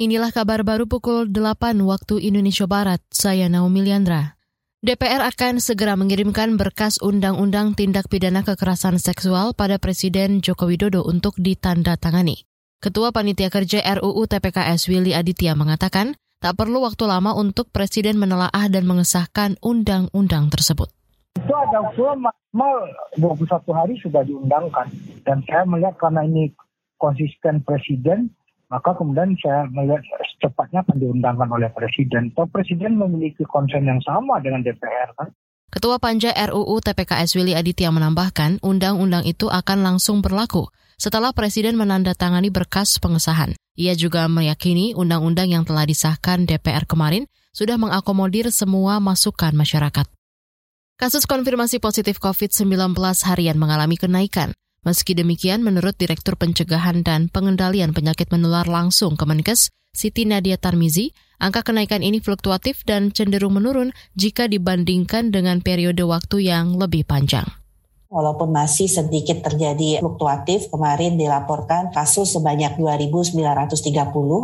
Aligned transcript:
Inilah 0.00 0.32
kabar 0.32 0.64
baru 0.64 0.88
pukul 0.88 1.28
8 1.28 1.76
waktu 1.84 2.24
Indonesia 2.24 2.64
Barat. 2.64 3.04
Saya 3.12 3.52
Naomi 3.52 3.84
Liandra. 3.84 4.40
DPR 4.80 5.20
akan 5.28 5.60
segera 5.60 5.92
mengirimkan 5.92 6.56
berkas 6.56 6.96
Undang-Undang 7.04 7.76
Tindak 7.76 8.08
Pidana 8.08 8.40
Kekerasan 8.40 8.96
Seksual 8.96 9.52
pada 9.52 9.76
Presiden 9.76 10.40
Joko 10.40 10.72
Widodo 10.72 11.04
untuk 11.04 11.36
ditandatangani. 11.36 12.48
Ketua 12.80 13.12
Panitia 13.12 13.52
Kerja 13.52 13.84
RUU 14.00 14.24
TPKS 14.24 14.88
Willy 14.88 15.12
Aditya 15.12 15.52
mengatakan, 15.52 16.16
tak 16.40 16.56
perlu 16.56 16.80
waktu 16.80 17.04
lama 17.04 17.36
untuk 17.36 17.68
Presiden 17.68 18.16
menelaah 18.16 18.72
dan 18.72 18.88
mengesahkan 18.88 19.60
undang-undang 19.60 20.48
tersebut. 20.48 20.88
Itu 21.36 21.52
ada 21.52 21.92
usulan 21.92 22.24
maksimal 22.24 22.88
21 23.20 23.68
hari 23.76 24.00
sudah 24.00 24.24
diundangkan. 24.24 24.88
Dan 25.28 25.44
saya 25.44 25.68
melihat 25.68 26.00
karena 26.00 26.24
ini 26.24 26.56
konsisten 26.96 27.60
Presiden, 27.60 28.32
maka 28.70 28.94
kemudian 28.94 29.34
saya 29.42 29.66
melihat 29.74 29.98
secepatnya 30.38 30.86
akan 30.86 30.96
diundangkan 31.02 31.50
oleh 31.50 31.68
Presiden. 31.74 32.30
Atau 32.32 32.46
Presiden 32.46 32.96
memiliki 32.96 33.42
konsen 33.44 33.82
yang 33.82 33.98
sama 34.06 34.38
dengan 34.38 34.62
DPR 34.62 35.10
kan. 35.18 35.34
Ketua 35.70 36.02
Panja 36.02 36.34
RUU 36.34 36.82
TPKS 36.82 37.38
Willy 37.38 37.54
Aditya 37.54 37.94
menambahkan, 37.94 38.58
undang-undang 38.62 39.22
itu 39.22 39.46
akan 39.46 39.86
langsung 39.86 40.18
berlaku 40.18 40.66
setelah 40.98 41.30
Presiden 41.30 41.78
menandatangani 41.78 42.50
berkas 42.50 42.98
pengesahan. 42.98 43.54
Ia 43.78 43.94
juga 43.94 44.26
meyakini 44.26 44.98
undang-undang 44.98 45.50
yang 45.50 45.62
telah 45.62 45.86
disahkan 45.86 46.46
DPR 46.46 46.86
kemarin 46.90 47.26
sudah 47.54 47.78
mengakomodir 47.78 48.50
semua 48.50 48.98
masukan 48.98 49.54
masyarakat. 49.54 50.06
Kasus 51.00 51.24
konfirmasi 51.24 51.80
positif 51.80 52.20
COVID-19 52.20 52.92
harian 53.24 53.56
mengalami 53.56 53.96
kenaikan. 53.96 54.52
Meski 54.80 55.12
demikian, 55.12 55.60
menurut 55.60 55.92
Direktur 56.00 56.40
Pencegahan 56.40 57.04
dan 57.04 57.28
Pengendalian 57.28 57.92
Penyakit 57.92 58.32
Menular 58.32 58.64
Langsung 58.64 59.12
Kemenkes, 59.12 59.68
Siti 59.92 60.24
Nadia 60.24 60.56
Tarmizi, 60.56 61.12
angka 61.36 61.60
kenaikan 61.60 62.00
ini 62.00 62.24
fluktuatif 62.24 62.88
dan 62.88 63.12
cenderung 63.12 63.60
menurun 63.60 63.92
jika 64.16 64.48
dibandingkan 64.48 65.28
dengan 65.28 65.60
periode 65.60 66.00
waktu 66.08 66.48
yang 66.48 66.80
lebih 66.80 67.04
panjang. 67.04 67.59
Walaupun 68.10 68.50
masih 68.50 68.90
sedikit 68.90 69.38
terjadi 69.38 70.02
fluktuatif, 70.02 70.66
kemarin 70.66 71.14
dilaporkan 71.14 71.94
kasus 71.94 72.34
sebanyak 72.34 72.74
2.930, 72.74 73.38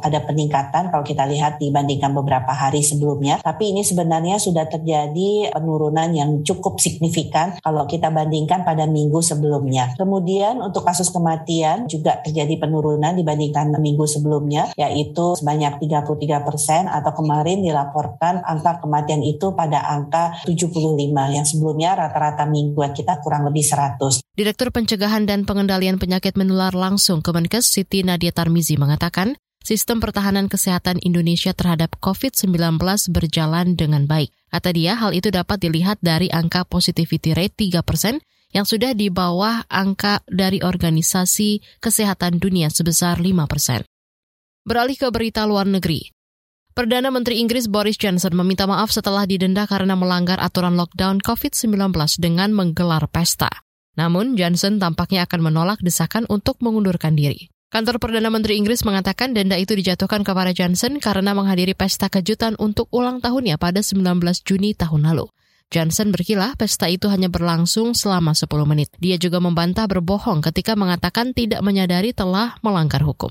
ada 0.00 0.18
peningkatan 0.24 0.88
kalau 0.88 1.04
kita 1.04 1.28
lihat 1.28 1.60
dibandingkan 1.60 2.16
beberapa 2.16 2.56
hari 2.56 2.80
sebelumnya. 2.80 3.36
Tapi 3.44 3.76
ini 3.76 3.84
sebenarnya 3.84 4.40
sudah 4.40 4.64
terjadi 4.64 5.52
penurunan 5.52 6.08
yang 6.08 6.40
cukup 6.40 6.80
signifikan 6.80 7.60
kalau 7.60 7.84
kita 7.84 8.08
bandingkan 8.08 8.64
pada 8.64 8.88
minggu 8.88 9.20
sebelumnya. 9.20 9.92
Kemudian 10.00 10.64
untuk 10.64 10.88
kasus 10.88 11.12
kematian 11.12 11.84
juga 11.84 12.16
terjadi 12.24 12.56
penurunan 12.64 13.12
dibandingkan 13.12 13.76
minggu 13.76 14.08
sebelumnya, 14.08 14.72
yaitu 14.80 15.36
sebanyak 15.36 15.76
33 15.84 16.48
persen 16.48 16.88
atau 16.88 17.12
kemarin 17.12 17.60
dilaporkan 17.60 18.40
angka 18.40 18.80
kematian 18.80 19.20
itu 19.20 19.52
pada 19.52 19.84
angka 19.84 20.48
75 20.48 20.96
yang 21.12 21.44
sebelumnya 21.44 21.92
rata-rata 21.92 22.48
mingguan 22.48 22.96
kita 22.96 23.20
kurang 23.20 23.49
lebih 23.50 23.66
100. 23.66 24.22
Direktur 24.38 24.70
Pencegahan 24.70 25.26
dan 25.26 25.42
Pengendalian 25.42 25.98
Penyakit 25.98 26.38
Menular 26.38 26.70
Langsung 26.72 27.20
Kemenkes 27.20 27.66
Siti 27.66 28.06
Nadia 28.06 28.30
Tarmizi 28.30 28.78
mengatakan, 28.78 29.34
sistem 29.60 29.98
pertahanan 29.98 30.46
kesehatan 30.46 31.02
Indonesia 31.02 31.50
terhadap 31.52 31.98
COVID-19 31.98 32.78
berjalan 33.10 33.74
dengan 33.74 34.06
baik. 34.06 34.30
Kata 34.48 34.70
dia, 34.72 34.96
hal 34.96 35.12
itu 35.12 35.28
dapat 35.28 35.58
dilihat 35.60 35.98
dari 36.00 36.30
angka 36.30 36.64
positivity 36.64 37.34
rate 37.36 37.68
3 37.68 37.82
persen 37.82 38.22
yang 38.50 38.66
sudah 38.66 38.94
di 38.94 39.10
bawah 39.10 39.66
angka 39.70 40.26
dari 40.26 40.58
Organisasi 40.62 41.78
Kesehatan 41.78 42.42
Dunia 42.42 42.70
sebesar 42.70 43.22
5 43.22 43.46
persen. 43.46 43.86
Beralih 44.66 44.98
ke 44.98 45.08
berita 45.10 45.46
luar 45.46 45.66
negeri. 45.66 46.10
Perdana 46.70 47.10
Menteri 47.10 47.42
Inggris 47.42 47.66
Boris 47.66 47.98
Johnson 47.98 48.30
meminta 48.38 48.62
maaf 48.62 48.94
setelah 48.94 49.26
didenda 49.26 49.66
karena 49.66 49.98
melanggar 49.98 50.38
aturan 50.38 50.78
lockdown 50.78 51.18
COVID-19 51.18 51.90
dengan 52.22 52.54
menggelar 52.54 53.10
pesta. 53.10 53.50
Namun, 53.98 54.38
Johnson 54.38 54.78
tampaknya 54.78 55.26
akan 55.26 55.50
menolak 55.50 55.82
desakan 55.82 56.30
untuk 56.30 56.62
mengundurkan 56.62 57.18
diri. 57.18 57.50
Kantor 57.74 57.98
Perdana 57.98 58.30
Menteri 58.30 58.54
Inggris 58.54 58.86
mengatakan 58.86 59.34
denda 59.34 59.58
itu 59.58 59.74
dijatuhkan 59.74 60.22
kepada 60.22 60.54
Johnson 60.54 61.02
karena 61.02 61.34
menghadiri 61.34 61.74
pesta 61.74 62.06
kejutan 62.06 62.54
untuk 62.62 62.86
ulang 62.94 63.18
tahunnya 63.18 63.58
pada 63.58 63.82
19 63.82 64.06
Juni 64.46 64.70
tahun 64.74 65.10
lalu. 65.10 65.26
Johnson 65.70 66.14
berkilah 66.14 66.54
pesta 66.58 66.86
itu 66.86 67.06
hanya 67.10 67.30
berlangsung 67.30 67.94
selama 67.98 68.34
10 68.34 68.46
menit. 68.66 68.90
Dia 68.98 69.18
juga 69.18 69.42
membantah 69.42 69.86
berbohong 69.90 70.42
ketika 70.42 70.74
mengatakan 70.74 71.34
tidak 71.34 71.62
menyadari 71.62 72.10
telah 72.10 72.58
melanggar 72.62 73.02
hukum. 73.02 73.30